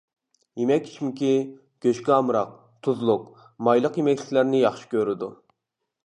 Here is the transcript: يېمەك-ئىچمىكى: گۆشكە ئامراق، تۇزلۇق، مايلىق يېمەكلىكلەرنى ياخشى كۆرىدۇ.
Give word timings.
يېمەك-ئىچمىكى: 0.59 1.27
گۆشكە 1.85 2.15
ئامراق، 2.15 2.55
تۇزلۇق، 2.87 3.27
مايلىق 3.67 3.99
يېمەكلىكلەرنى 4.01 4.63
ياخشى 4.63 4.89
كۆرىدۇ. 4.95 5.29